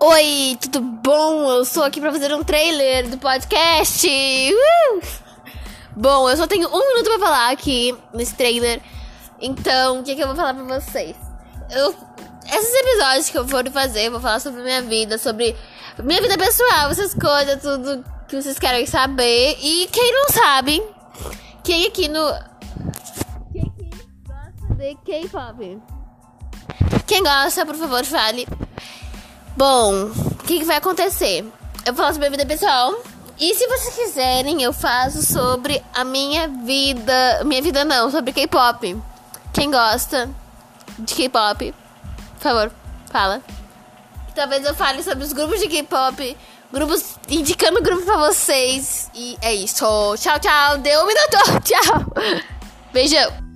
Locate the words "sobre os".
45.02-45.32